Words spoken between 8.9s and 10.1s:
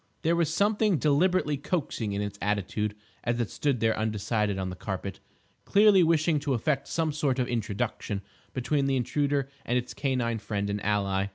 Intruder and its